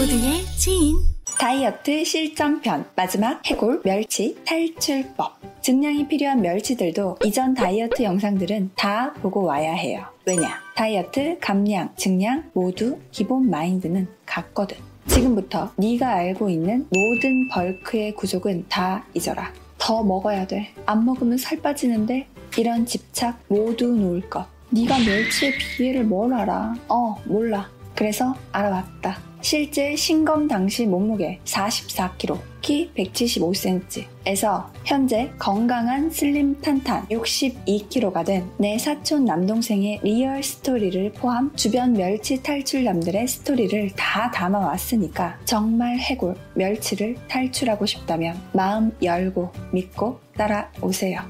[0.00, 0.96] 모두의 지인
[1.38, 9.74] 다이어트 실전편 마지막 해골 멸치 탈출법 증량이 필요한 멸치들도 이전 다이어트 영상들은 다 보고 와야
[9.74, 10.06] 해요.
[10.24, 10.58] 왜냐?
[10.74, 14.78] 다이어트, 감량, 증량 모두 기본 마인드는 같거든.
[15.06, 19.52] 지금부터 네가 알고 있는 모든 벌크의 구속은 다 잊어라.
[19.76, 20.72] 더 먹어야 돼.
[20.86, 22.26] 안 먹으면 살 빠지는데
[22.56, 24.46] 이런 집착 모두 놓을 것.
[24.70, 26.74] 네가 멸치의 비애를 뭘 알아?
[26.88, 27.68] 어, 몰라.
[27.94, 29.29] 그래서 알아봤다.
[29.42, 39.24] 실제 신검 당시 몸무게 44kg, 키 175cm에서 현재 건강한 슬림 탄탄 62kg가 된 내 사촌
[39.24, 48.38] 남동생의 real 스토리를 포함 주변 멸치 탈출남들의 스토리를 다 담아왔으니까 정말 해골 멸치를 탈출하고 싶다면
[48.52, 51.20] 마음 열고 믿고 따라오세요.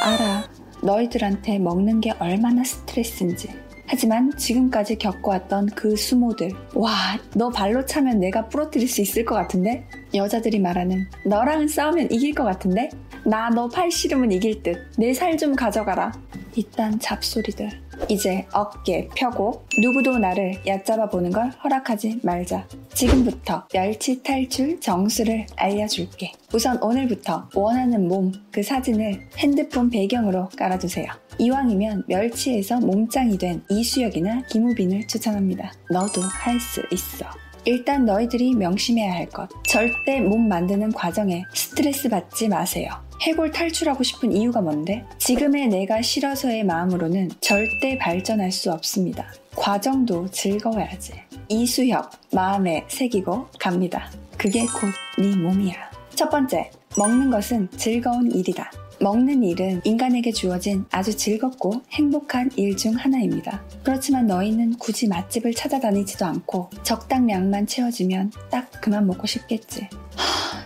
[0.00, 0.50] 알아.
[0.82, 3.48] 너희들한테 먹는 게 얼마나 스트레스인지.
[3.96, 6.50] 하지만 지금까지 겪어왔던 그 수모들.
[6.74, 6.90] 와,
[7.34, 9.86] 너 발로 차면 내가 부러뜨릴 수 있을 것 같은데?
[10.14, 12.88] 여자들이 말하는 너랑은 싸우면 이길 것 같은데?
[13.26, 14.78] 나 너 팔 씨름은 이길 듯.
[14.96, 16.10] 내 살 좀 가져가라.
[16.56, 17.68] 이딴 잡소리들.
[18.08, 22.66] 이제 어깨 펴고 누구도 나를 얕잡아 보는 걸 허락하지 말자.
[22.94, 26.32] 지금부터 멸치 탈출 정수를 알려줄게.
[26.52, 31.06] 우선 오늘부터 원하는 몸 그 사진을 핸드폰 배경으로 깔아두세요.
[31.38, 35.72] 이왕이면 멸치에서 몸짱이 된 이수혁이나 김우빈을 추천합니다.
[35.90, 37.24] 너도 할 수 있어.
[37.64, 39.48] 일단 너희들이 명심해야 할 것.
[39.66, 42.90] 절대 몸 만드는 과정에 스트레스 받지 마세요.
[43.22, 45.04] 해골 탈출하고 싶은 이유가 뭔데?
[45.18, 49.32] 지금의 내가 싫어서의 마음으로는 절대 발전할 수 없습니다.
[49.54, 51.12] 과정도 즐거워야지.
[51.48, 54.10] 이수혁, 마음에 새기고 갑니다.
[54.36, 55.74] 그게 곧 네 몸이야.
[56.16, 58.72] 첫 번째, 먹는 것은 즐거운 일이다.
[59.00, 63.62] 먹는 일은 인간에게 주어진 아주 즐겁고 행복한 일 중 하나입니다.
[63.84, 69.88] 그렇지만 너희는 굳이 맛집을 찾아다니지도 않고 적당량만 채워지면 딱 그만 먹고 싶겠지.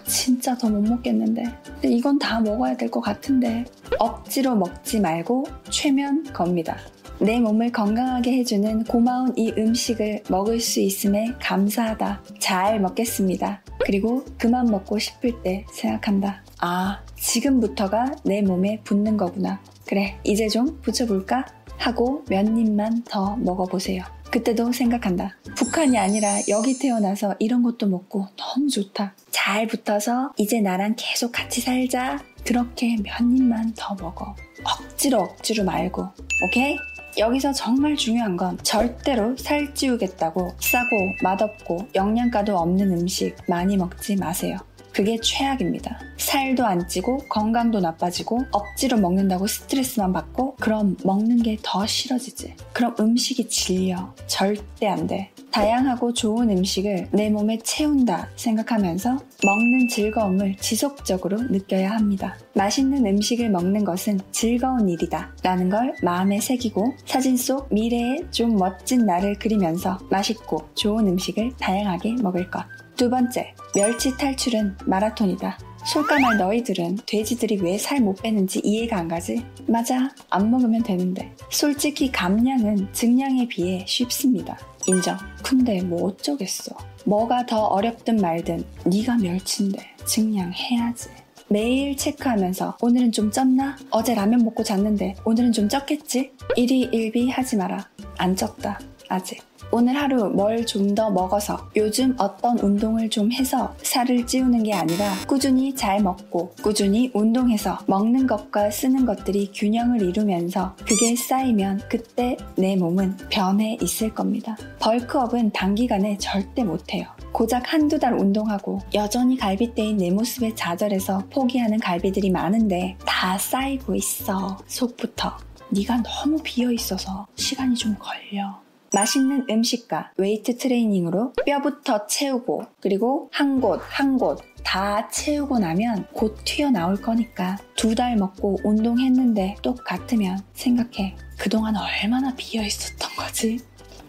[0.07, 1.45] 하, 진짜 더 못 먹겠는데.
[1.85, 3.65] 이건 다 먹어야 될 것 같은데.
[3.99, 6.77] 억지로 먹지 말고 최면 겁니다.
[7.19, 12.23] 내 몸을 건강하게 해주는 고마운 이 음식을 먹을 수 있음에 감사하다.
[12.39, 13.63] 잘 먹겠습니다.
[13.85, 16.43] 그리고 그만 먹고 싶을 때 생각한다.
[16.61, 19.61] 아, 지금부터가 내 몸에 붙는 거구나.
[19.87, 21.47] 그래, 이제 좀 붙여볼까?
[21.79, 24.03] 하고 몇 입만 더 먹어보세요.
[24.31, 25.37] 그때도 생각한다.
[25.57, 29.15] 북한이 아니라 여기 태어나서 이런 것도 먹고 너무 좋다.
[29.31, 32.19] 잘 붙어서 이제 나랑 계속 같이 살자.
[32.45, 34.35] 그렇게 몇 입만 더 먹어.
[34.65, 36.09] 억지로 억지로 말고.
[36.47, 36.77] 오케이?
[37.19, 44.59] 여기서 정말 중요한 건 절대로 살 찌우겠다고 싸고 맛없고 영양가도 없는 음식 많이 먹지 마세요.
[44.97, 46.01] 그게 최악입니다.
[46.17, 52.55] 살도 안 찌고 건강도 나빠지고 억지로 먹는다고 스트레스만 받고 그럼 먹는 게 더 싫어지지.
[52.73, 54.15] 그럼 음식이 질려.
[54.27, 55.31] 절대 안 돼.
[55.51, 62.39] 다양하고 좋은 음식을 내 몸에 채운다 생각하면서 먹는 즐거움을 지속적으로 느껴야 합니다.
[62.55, 69.05] 맛있는 음식을 먹는 것은 즐거운 일이다 라는 걸 마음에 새기고 사진 속 미래의 좀 멋진
[69.05, 72.65] 나를 그리면서 맛있고 좋은 음식을 다양하게 먹을 것.
[72.97, 75.59] 두 번째, 멸치 탈출은 마라톤이다.
[75.87, 79.45] 솔까말 너희들은 돼지들이 왜 살 못 빼는지 이해가 안 가지?
[79.69, 81.33] 맞아, 안 먹으면 되는데.
[81.51, 84.59] 솔직히 감량은 증량에 비해 쉽습니다.
[84.87, 85.17] 인정.
[85.45, 86.75] 근데 뭐 어쩌겠어.
[87.05, 91.11] 뭐가 더 어렵든 말든 네가 멸치인데 증량해야지.
[91.49, 93.77] 매일 체크하면서 오늘은 좀 쪘나?
[93.91, 96.31] 어제 라면 먹고 잤는데 오늘은 좀 쪘겠지?
[96.57, 97.89] 일희일비 하지 마라.
[98.19, 98.79] 안 쪘다.
[99.09, 99.41] 아직.
[99.73, 105.13] 오늘 하루 뭘 좀 더 먹어서 요즘 어떤 운동을 좀 해서 살을 찌우는 게 아니라
[105.27, 112.77] 꾸준히 잘 먹고 꾸준히 운동해서 먹는 것과 쓰는 것들이 균형을 이루면서 그게 쌓이면 그때 내
[112.77, 114.57] 몸은 변해 있을 겁니다.
[114.79, 117.07] 벌크업은 단기간에 절대 못해요.
[117.33, 124.57] 고작 한두 달 운동하고 여전히 갈비대인 내 모습에 좌절해서 포기하는 갈비들이 많은데 다 쌓이고 있어.
[124.67, 125.37] 속부터.
[125.71, 128.66] 네가 너무 비어 있어서 시간이 좀 걸려.
[128.97, 136.35] 맛있는 음식과 웨이트 트레이닝으로 뼈부터 채우고 그리고 한 곳 한 곳 다 채우고 나면 곧
[136.45, 143.59] 튀어나올 거니까 두 달 먹고 운동했는데 똑같으면 생각해 그동안 얼마나 비어 있었던 거지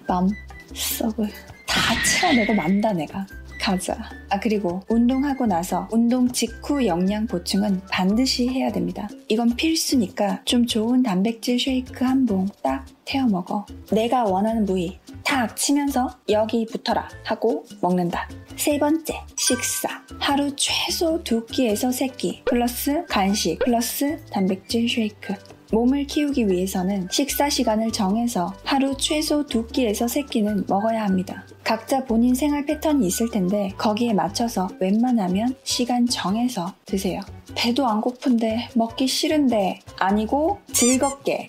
[0.07, 0.29] 맘
[0.73, 1.27] 썩을
[1.67, 3.27] 다 채워내고 만다 내가
[3.59, 3.97] 가자.
[4.29, 9.09] 아, 그리고 운동하고 나서 운동 직후 영양 보충은 반드시 해야 됩니다.
[9.27, 13.65] 이건 필수니까 좀 좋은 단백질 쉐이크 한 봉 딱 태워 먹어.
[13.89, 18.27] 내가 원하는 부위 탁 치면서 여기 붙어라 하고 먹는다.
[18.57, 19.87] 세 번째, 식사.
[20.19, 25.33] 하루 최소 두 끼에서 세 끼, 플러스 간식, 플러스 단백질 쉐이크.
[25.71, 31.45] 몸을 키우기 위해서는 식사 시간을 정해서 하루 최소 두 끼에서 세 끼는 먹어야 합니다.
[31.63, 37.21] 각자 본인 생활 패턴이 있을 텐데 거기에 맞춰서 웬만하면 시간 정해서 드세요.
[37.55, 41.47] 배도 안 고픈데 먹기 싫은데 아니고 즐겁게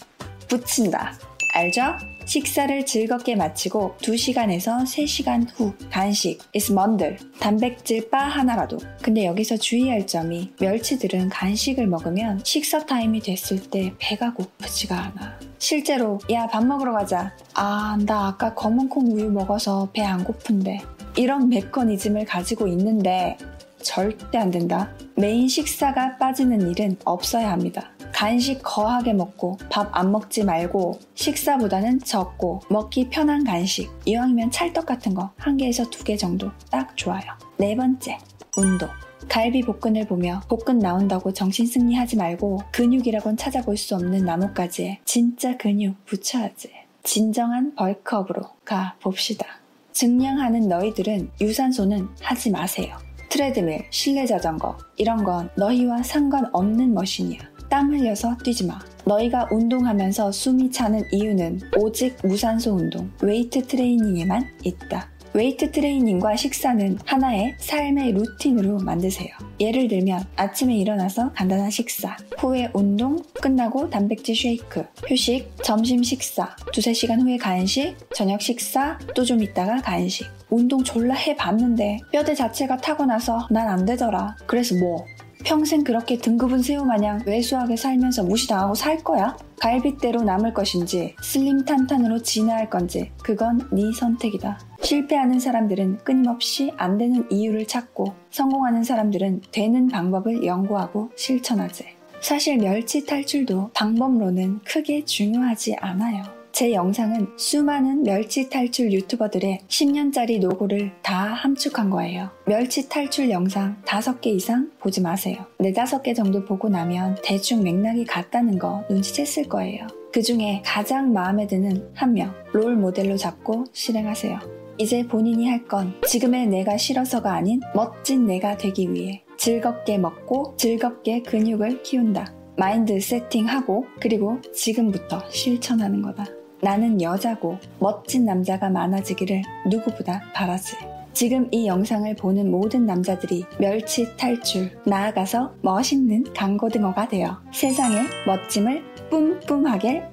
[0.48, 1.18] 붙인다.
[1.58, 1.96] 알죠?
[2.24, 8.78] 식사를 즐겁게 마치고 2시간에서 3시간 후 간식 is 뭔들 단백질 바 하나라도.
[9.02, 15.38] 근데 여기서 주의할 점이 멸치들은 간식을 먹으면 식사 타임이 됐을 때 배가 고프지가 않아.
[15.58, 17.34] 실제로 야 밥 먹으러 가자.
[17.54, 20.80] 아 나 아까 검은콩 우유 먹어서 배 안 고픈데.
[21.16, 23.36] 이런 메커니즘을 가지고 있는데
[23.82, 30.44] 절대 안 된다 메인 식사가 빠지는 일은 없어야 합니다 간식 거하게 먹고 밥 안 먹지
[30.44, 36.50] 말고 식사보다는 적고 먹기 편한 간식 이왕이면 찰떡 같은 거 한 개에서 두 개 정도
[36.70, 37.22] 딱 좋아요.
[37.58, 38.18] 네 번째
[38.56, 38.88] 운동
[39.28, 46.04] 갈비 복근을 보며 복근 나온다고 정신 승리하지 말고 근육이라곤 찾아볼 수 없는 나뭇가지에 진짜 근육
[46.06, 46.70] 붙여야지.
[47.02, 49.46] 진정한 bulk up으로 가 봅시다.
[49.92, 52.96] 증량하는 너희들은 유산소는 하지 마세요.
[53.28, 57.40] 트레드밀, 실내 자전거 이런 건 너희와 상관없는 machine이야.
[57.68, 58.78] 땀 흘려서 뛰지 마.
[59.04, 65.10] 너희가 운동하면서 숨이 차는 이유는 오직 무산소 운동, 웨이트 트레이닝에만 있다.
[65.34, 69.28] 웨이트 트레이닝과 식사는 하나의 삶의 루틴으로 만드세요.
[69.60, 76.92] 예를 들면 아침에 일어나서 간단한 식사, 후에 운동, 끝나고 단백질 쉐이크, 휴식, 점심 식사, 두세
[76.92, 80.26] 시간 후에 간식, 저녁 식사, 또 좀 있다가 간식.
[80.50, 84.34] 운동 졸라 해봤는데 뼈대 자체가 타고나서 난 안 되더라.
[84.46, 85.04] 그래서 뭐?
[85.44, 89.36] 평생 그렇게 등급은 새우 마냥 왜수하게 살면서 무시당하고 살 거야?
[89.60, 94.58] 갈빗대로 남을 것인지 슬림 탄탄으로 진화할 건지 그건 네 선택이다.
[94.82, 101.86] 실패하는 사람들은 끊임없이 안 되는 이유를 찾고 성공하는 사람들은 되는 방법을 연구하고 실천하지.
[102.20, 106.37] 사실 멸치 탈출도 방법론은 크게 중요하지 않아요.
[106.58, 112.30] 제 영상은 수많은 멸치 탈출 유튜버들의 10년짜리 노고를 다 함축한 거예요.
[112.46, 115.36] 멸치 탈출 영상 5개 이상 보지 마세요.
[115.62, 119.86] 4, 5개 정도 보고 나면 대충 맥락이 같다는 거 눈치챘을 거예요.
[120.12, 124.40] 그 중에 가장 마음에 드는 한 명, 롤 모델로 잡고 실행하세요.
[124.78, 131.22] 이제 본인이 할 건 지금의 내가 싫어서가 아닌 멋진 내가 되기 위해 즐겁게 먹고 즐겁게
[131.22, 132.34] 근육을 키운다.
[132.56, 136.26] 마인드 세팅하고 그리고 지금부터 실천하는 거다.
[136.60, 140.76] 나는 여자고 멋진 남자가 많아지기를 누구보다 바라지.
[141.12, 150.04] 지금 이 영상을 보는 모든 남자들이 멸치 탈출, 나아가서 멋있는 강고등어가 되어 세상의 멋짐을 뿜뿜하게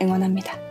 [0.00, 0.65] 응원합니다.